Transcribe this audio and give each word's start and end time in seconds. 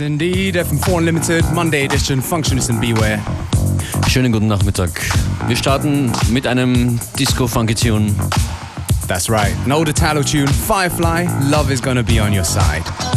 Yes, 0.00 0.06
indeed. 0.06 0.56
FM4 0.56 0.98
Unlimited, 0.98 1.44
Monday 1.52 1.84
Edition, 1.84 2.22
Functionist 2.22 2.70
and 2.70 2.80
Beware. 2.80 3.20
Schönen 4.08 4.32
guten 4.32 4.46
Nachmittag. 4.46 4.90
Wir 5.46 5.56
starten 5.56 6.10
mit 6.30 6.46
einem 6.46 6.98
Disco-Funky-Tune. 7.18 8.14
That's 9.06 9.28
right. 9.28 9.54
An 9.66 9.72
older 9.72 9.90
Italo 9.90 10.22
tune, 10.22 10.48
Firefly, 10.48 11.28
Love 11.50 11.70
is 11.70 11.82
Gonna 11.82 12.02
Be 12.02 12.18
On 12.22 12.32
Your 12.32 12.44
Side. 12.44 13.09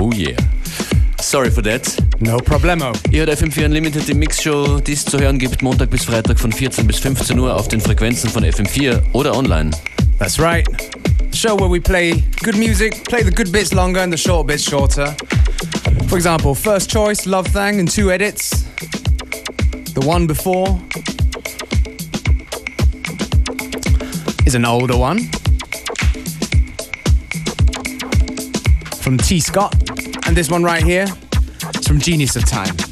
Oh, 0.00 0.12
Sorry 1.20 1.50
for 1.50 1.62
that. 1.64 1.96
No 2.20 2.36
problemo. 2.36 2.92
Ihr 3.10 3.26
hört 3.26 3.30
FM4 3.30 3.64
Unlimited, 3.64 4.06
die 4.06 4.14
Mixshow, 4.14 4.78
die 4.80 4.92
es 4.92 5.04
zu 5.04 5.18
hören 5.18 5.38
gibt, 5.38 5.60
Montag 5.60 5.90
bis 5.90 6.04
Freitag 6.04 6.38
von 6.38 6.52
14 6.52 6.86
bis 6.86 7.00
15 7.00 7.36
Uhr 7.36 7.54
auf 7.54 7.66
den 7.66 7.80
Frequenzen 7.80 8.30
von 8.30 8.44
FM4 8.44 9.02
oder 9.12 9.36
online. 9.36 9.72
That's 10.20 10.38
right. 10.38 10.68
Show 11.34 11.58
where 11.58 11.68
we 11.68 11.80
play 11.80 12.22
good 12.44 12.56
music, 12.56 13.02
play 13.08 13.24
the 13.24 13.32
good 13.32 13.50
bits 13.50 13.72
longer 13.72 14.00
and 14.00 14.12
the 14.12 14.18
short 14.18 14.46
bits 14.46 14.62
shorter. 14.62 15.16
For 16.06 16.16
example, 16.16 16.54
first 16.54 16.90
choice, 16.90 17.26
Love 17.26 17.48
Thang 17.52 17.80
in 17.80 17.86
two 17.86 18.12
edits. 18.12 18.64
The 19.94 20.06
one 20.06 20.28
before 20.28 20.80
is 24.46 24.54
an 24.54 24.64
older 24.64 24.96
one 24.96 25.28
from 29.08 29.16
T. 29.16 29.40
Scott. 29.40 29.74
And 30.26 30.36
this 30.36 30.50
one 30.50 30.62
right 30.62 30.82
here 30.82 31.06
is 31.74 31.88
from 31.88 31.98
Genius 31.98 32.36
of 32.36 32.44
Time. 32.44 32.87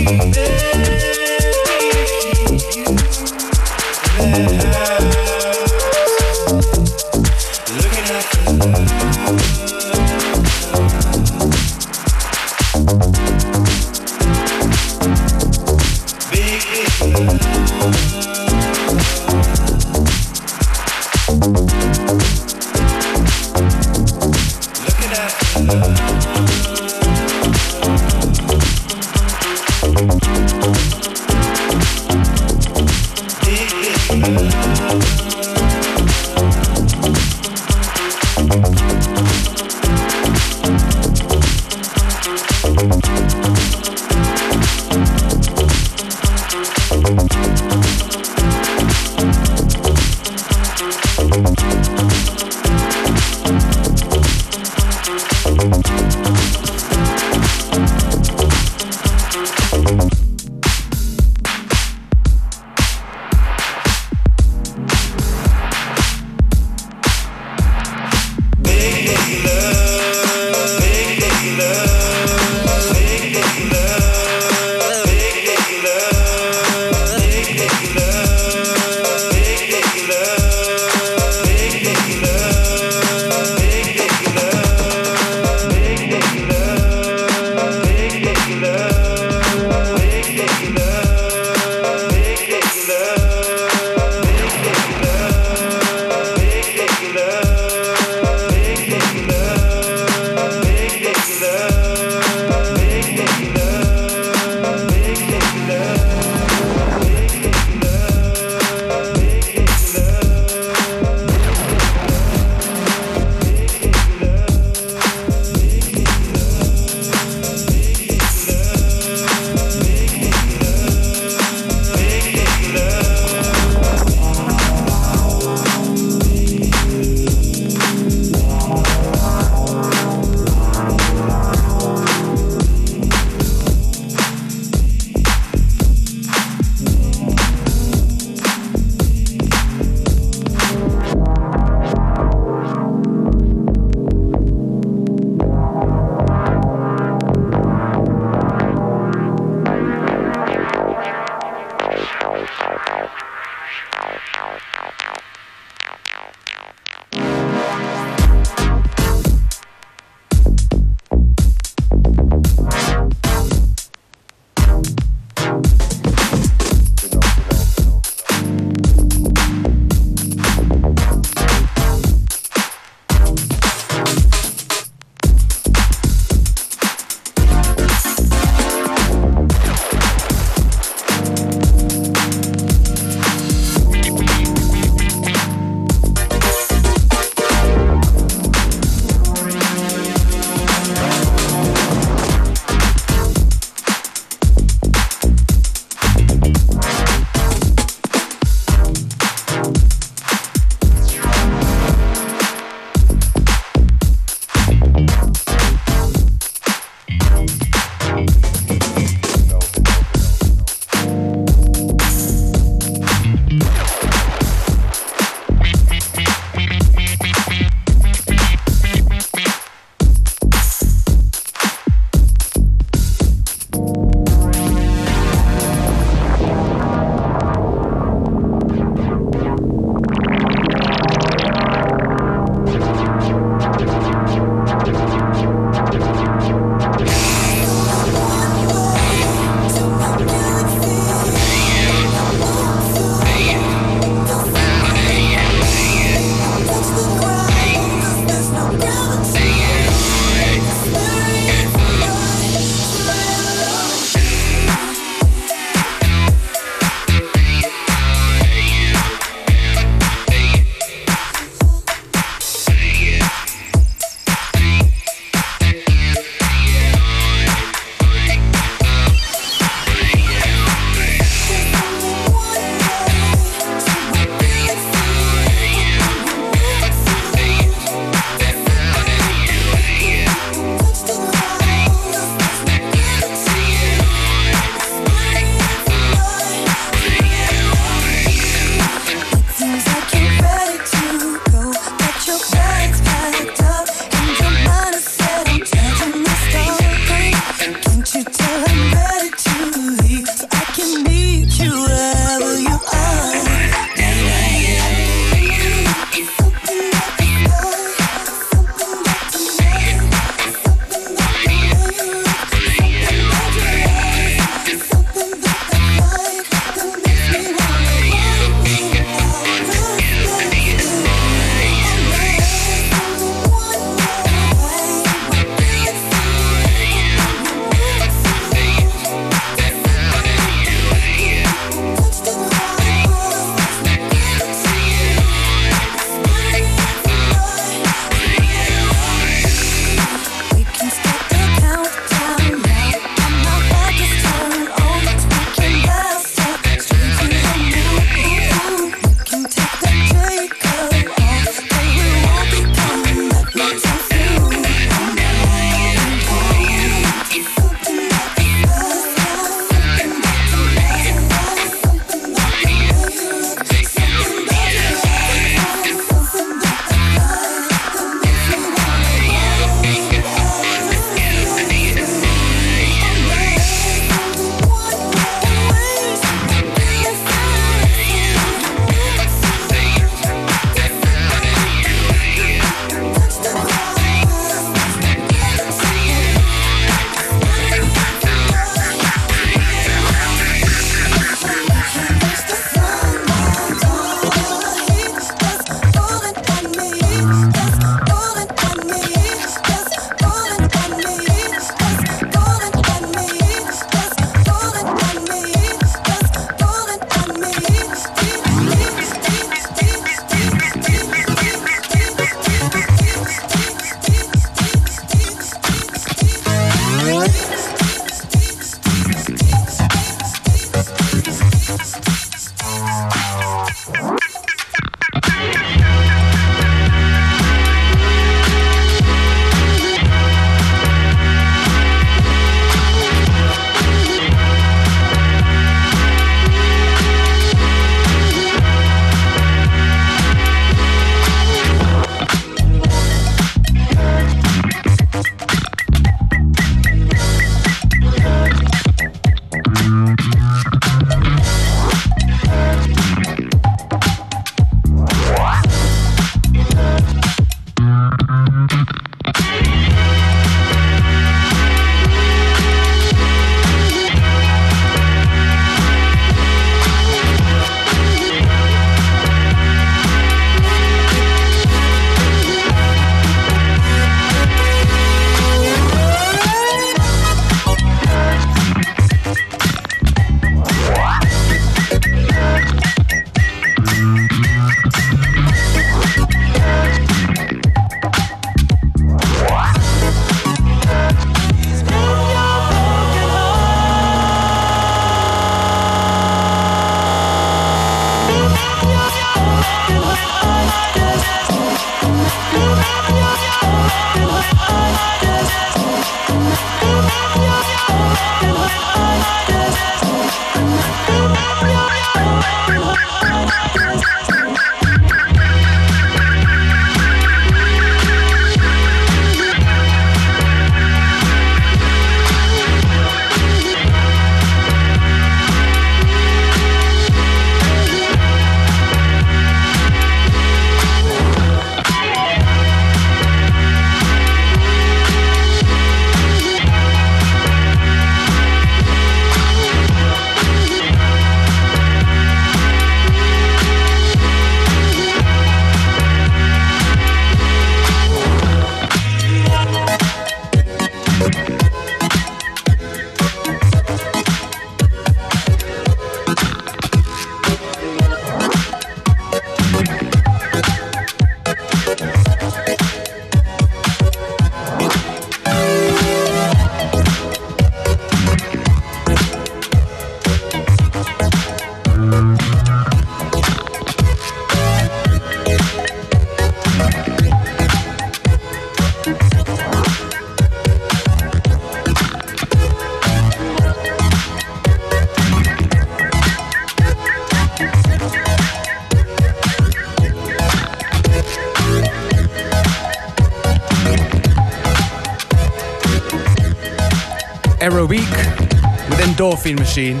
Endorphin 599.02 599.56
Machine. 599.56 600.00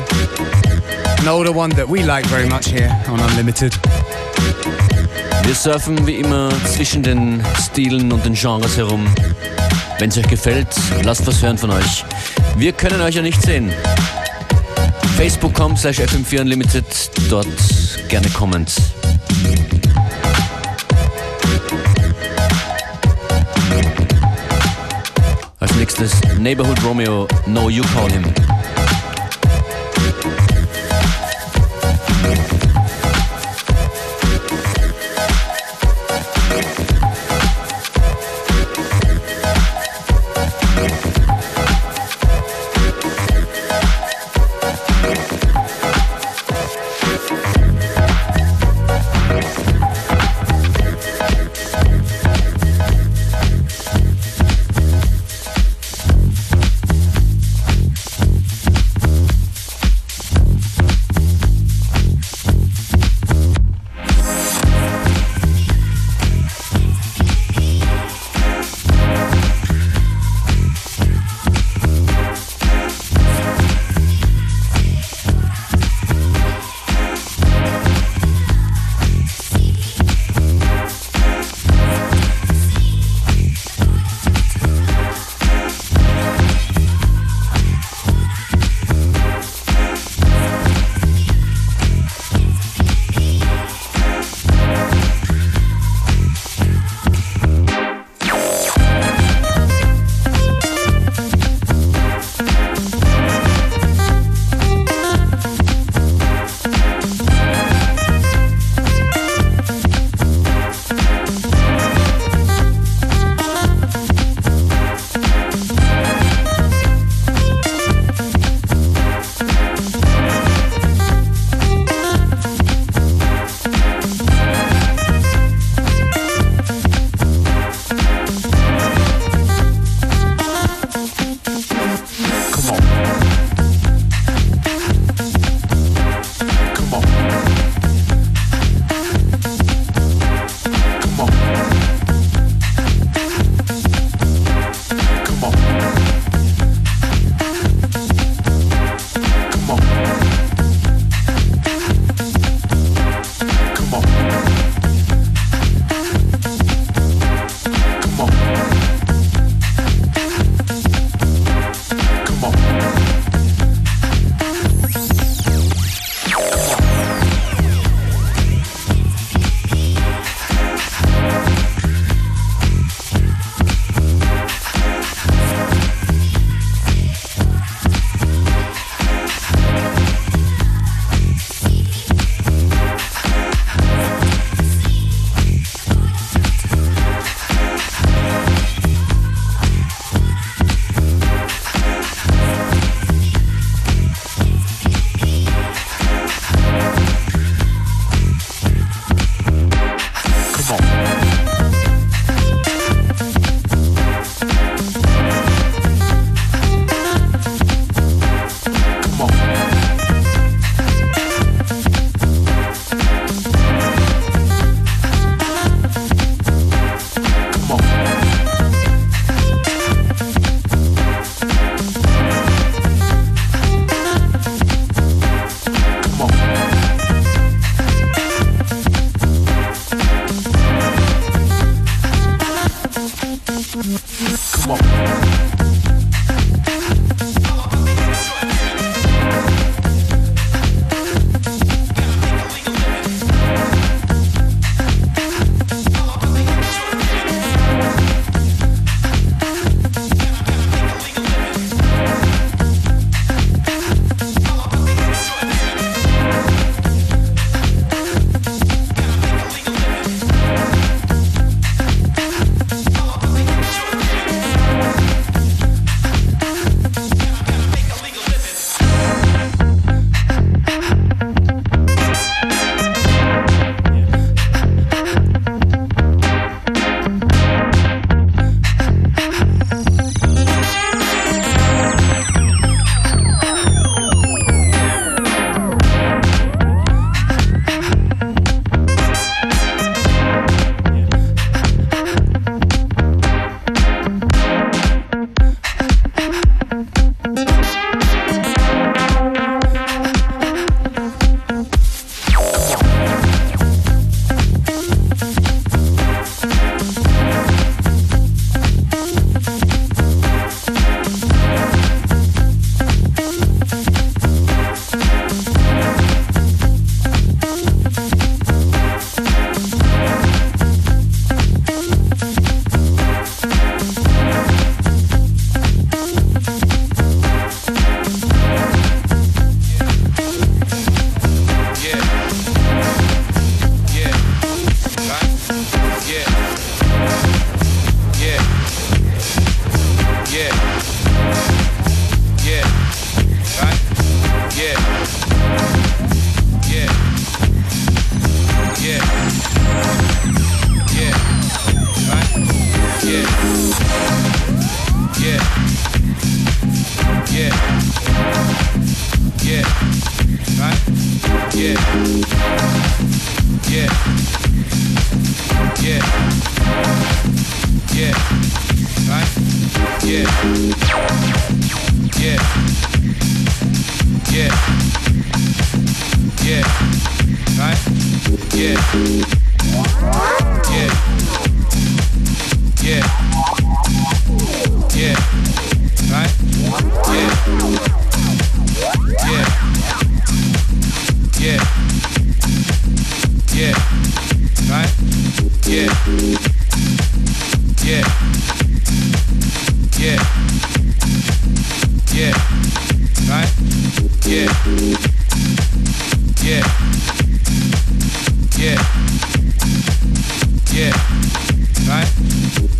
An 1.18 1.28
older 1.28 1.52
one 1.52 1.68
that 1.76 1.86
we 1.86 2.02
like 2.02 2.24
very 2.26 2.48
much 2.48 2.66
here 2.66 2.90
on 3.08 3.20
Unlimited. 3.20 3.74
Wir 5.44 5.54
surfen 5.54 6.06
wie 6.06 6.14
immer 6.14 6.50
zwischen 6.64 7.02
den 7.02 7.44
Stilen 7.62 8.10
und 8.10 8.24
den 8.24 8.32
Genres 8.34 8.78
herum. 8.78 9.06
Wenn 9.98 10.08
es 10.08 10.16
euch 10.16 10.28
gefällt, 10.28 10.68
lasst 11.02 11.26
was 11.26 11.42
hören 11.42 11.58
von 11.58 11.70
euch. 11.72 12.04
Wir 12.56 12.72
können 12.72 13.02
euch 13.02 13.16
ja 13.16 13.22
nicht 13.22 13.42
sehen. 13.42 13.70
Facebook.com 15.18 15.76
slash 15.76 16.00
FM4 16.00 16.40
Unlimited, 16.40 16.86
dort 17.28 17.46
gerne 18.08 18.30
Comments. 18.30 18.93
Nächstes 25.96 26.38
Neighborhood 26.40 26.82
Romeo, 26.82 27.28
No 27.46 27.68
You 27.68 27.84
Call 27.94 28.10
Him. 28.10 28.53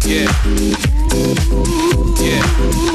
We 0.07 0.27
don't 1.09 2.94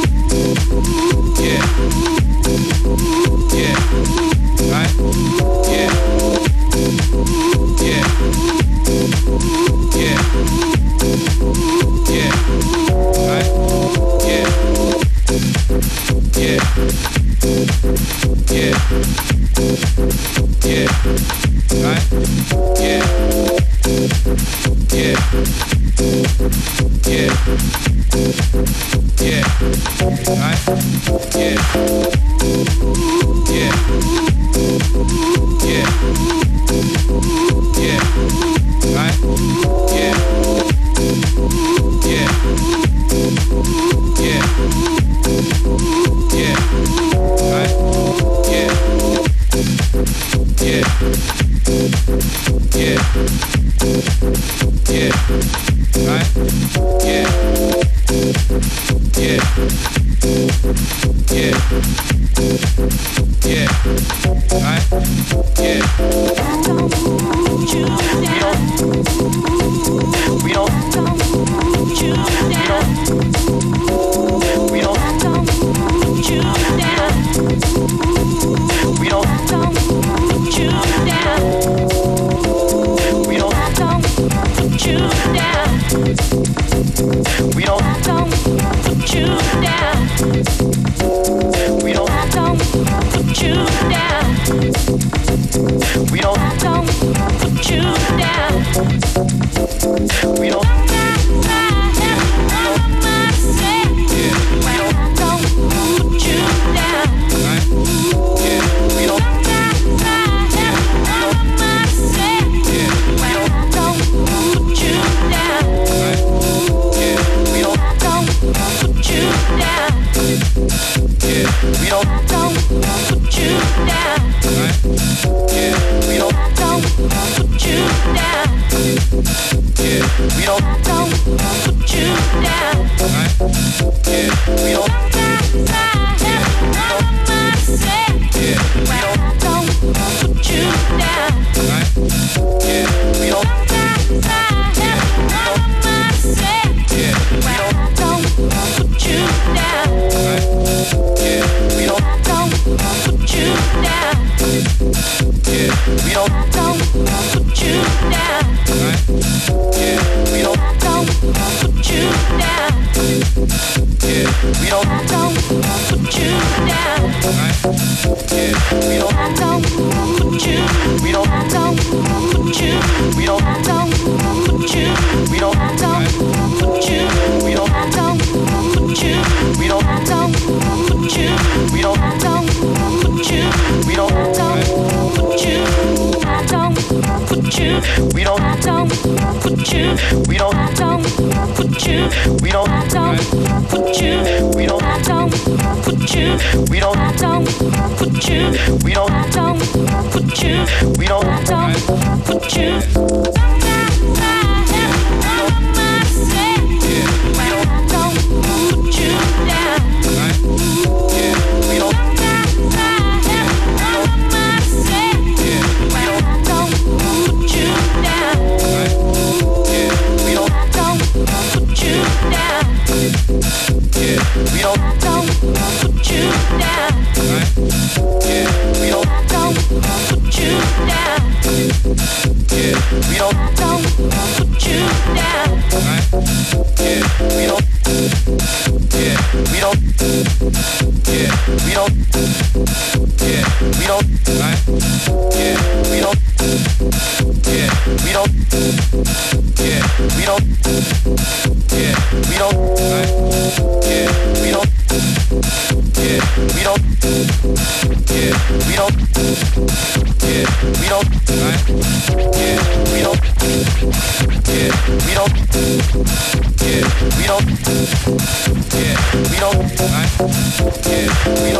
Yeah, 270.19 271.58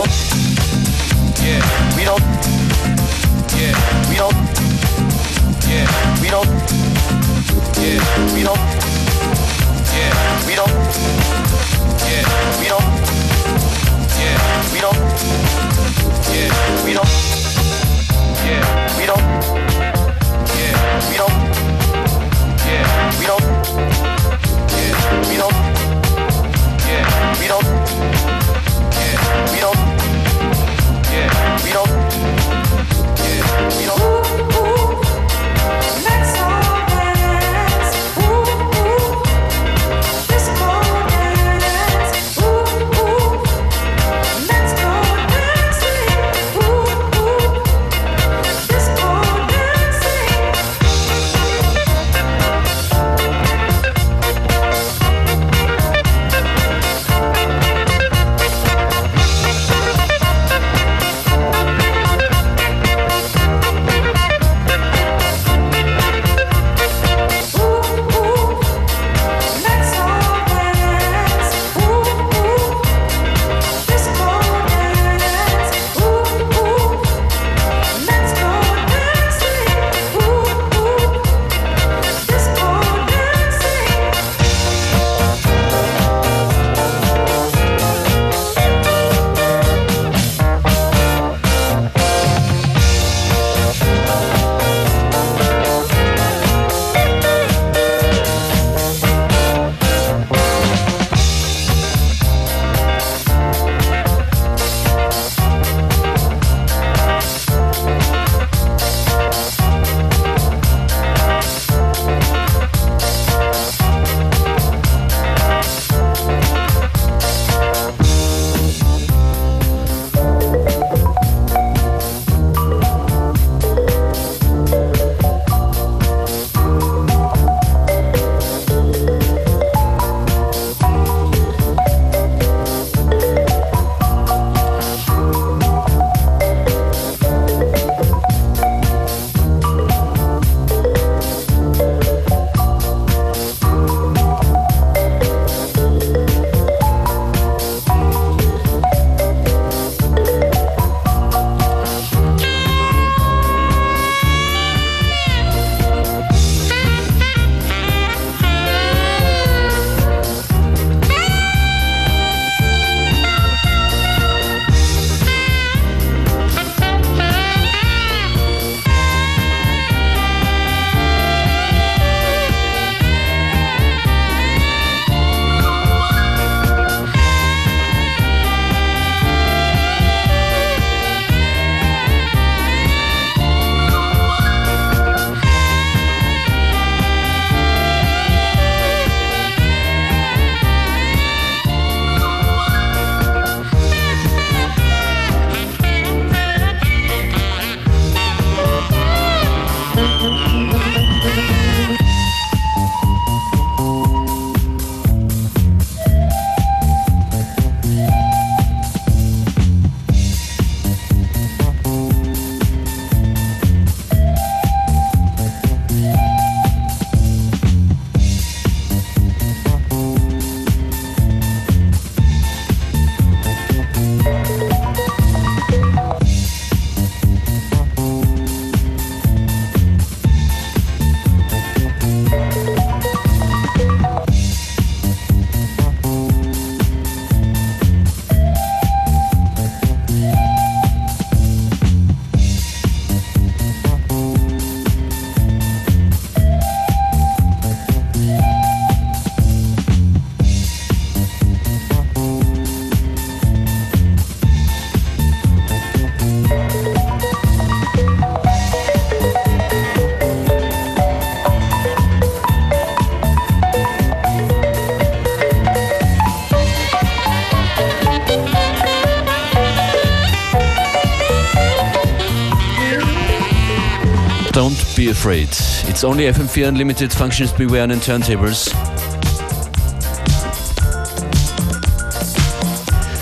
afraid. 275.30 275.50
It's 275.88 276.04
only 276.04 276.26
FM4 276.26 276.70
Unlimited 276.70 277.14
functions 277.14 277.52
beware 277.52 277.84
on 277.84 278.02
turntables. 278.02 278.72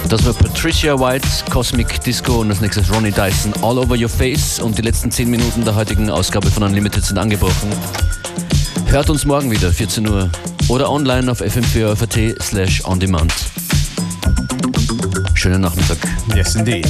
Das 0.08 0.26
war 0.26 0.34
Patricia 0.34 0.98
White, 0.98 1.28
Cosmic 1.52 2.02
Disco 2.02 2.40
und 2.40 2.50
als 2.50 2.62
nächstes 2.62 2.90
Ronnie 2.94 3.12
Dyson, 3.12 3.54
All 3.62 3.78
Over 3.78 3.98
Your 3.98 4.08
Face. 4.08 4.60
Und 4.60 4.78
die 4.78 4.84
letzten 4.84 5.12
10 5.12 5.30
Minuten 5.30 5.66
der 5.66 5.76
heutigen 5.76 6.10
Ausgabe 6.10 6.50
von 6.50 6.64
Unlimited 6.64 7.04
sind 7.04 7.18
angebrochen. 7.18 7.70
Hört 8.86 9.10
uns 9.10 9.26
morgen 9.26 9.52
wieder, 9.52 9.70
14 9.70 10.08
Uhr. 10.08 10.30
Oder 10.70 10.90
online 10.90 11.30
auf 11.30 11.42
fm4 11.42 12.42
slash 12.42 12.86
on 12.86 13.02
demand. 13.02 13.34
Schönen 15.34 15.60
Nachmittag. 15.60 15.98
Yes, 16.34 16.56
indeed. 16.56 16.88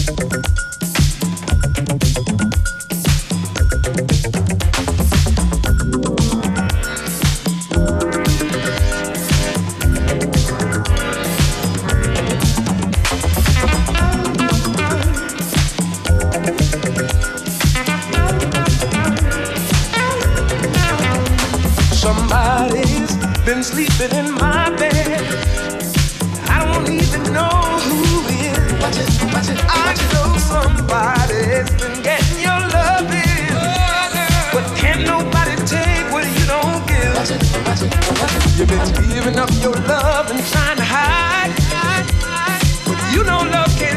You 43.57 43.96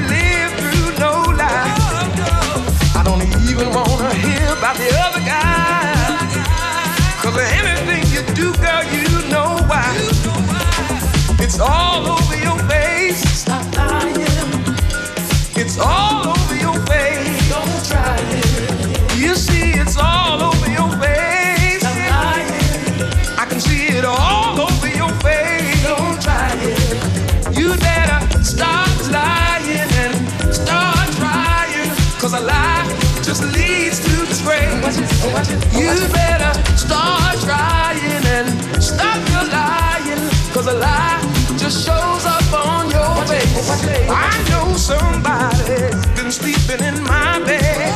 better 36.13 36.53
start 36.77 37.39
trying 37.41 38.25
and 38.37 38.49
stop 38.83 39.17
your 39.31 39.45
lying. 39.51 40.21
Cause 40.53 40.67
a 40.67 40.75
lie 40.75 41.21
just 41.59 41.87
shows 41.87 42.27
up 42.27 42.53
on 42.53 42.91
your 42.91 43.25
face. 43.27 43.71
I 44.09 44.31
know 44.51 44.77
somebody's 44.77 46.07
been 46.17 46.31
sleeping 46.31 46.83
in 46.85 47.03
my 47.05 47.41
bed. 47.45 47.95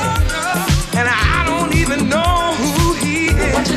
And 0.95 1.09
I 1.09 1.45
don't 1.47 1.74
even 1.74 2.09
know 2.09 2.55
who 2.59 2.95
he 2.95 3.26
is. 3.28 3.70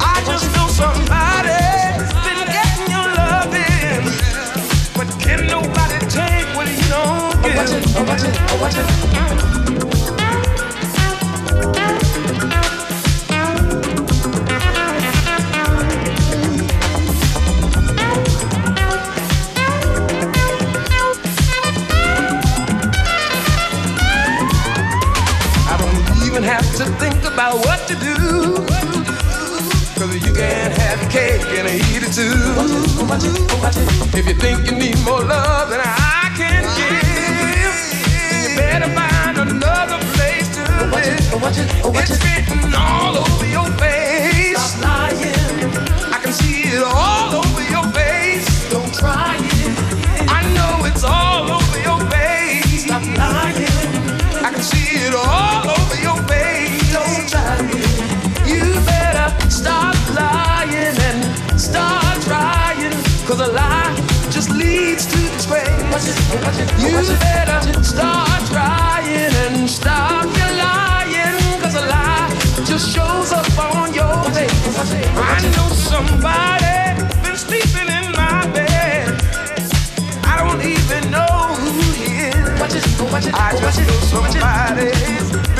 I 0.00 0.22
just 0.26 0.46
know 0.56 0.68
somebody's 0.68 2.12
been 2.24 2.40
getting 2.56 2.90
your 2.90 3.08
loving. 3.20 4.04
But 4.96 5.08
can 5.20 5.46
nobody 5.46 5.98
take 6.06 6.46
what 6.56 6.68
don't 6.88 7.42
give? 7.42 7.54
You 30.22 30.32
can't 30.32 30.72
have 30.78 31.00
cake 31.10 31.42
and 31.58 31.66
eat 31.68 32.02
it 32.02 32.12
too. 32.12 32.30
If 34.16 34.28
you 34.28 34.34
think 34.34 34.70
you 34.70 34.76
need 34.78 34.98
more 35.04 35.24
love 35.24 35.70
than 35.70 35.80
I 35.82 36.30
can 36.36 36.62
give, 36.78 37.02
then 38.22 38.50
you 38.50 38.56
better 38.56 38.90
find 38.94 39.38
another 39.38 39.98
place 40.14 40.48
to 40.54 40.62
live. 40.94 41.18
It's 41.98 42.14
written 42.22 42.74
all 42.74 43.16
over 43.16 43.46
your 43.46 43.66
face. 43.78 44.56
Stop 44.56 44.84
lying. 44.84 46.14
I 46.14 46.20
can 46.22 46.32
see 46.32 46.62
it 46.62 46.82
all 46.82 47.13
You 66.34 66.40
better 66.40 67.84
start 67.84 68.50
and 68.52 69.70
stop 69.70 70.24
your 70.24 70.52
lying. 70.58 71.60
Cause 71.62 71.76
a 71.76 71.86
lie 71.86 72.28
just 72.64 72.92
shows 72.92 73.30
up 73.32 73.46
on 73.56 73.94
your 73.94 74.24
face. 74.34 74.50
I 75.16 75.40
know 75.54 75.68
somebody 75.68 77.00
been 77.22 77.36
sleeping 77.36 77.88
in 77.88 78.10
my 78.12 78.50
bed. 78.52 79.14
I 80.24 80.34
don't 80.42 80.60
even 80.60 81.08
know 81.12 81.54
who 81.54 81.70
he 81.92 82.26
is. 82.26 82.60
I 82.60 82.66
just 82.66 82.98
know 82.98 84.00
somebody's 84.00 85.53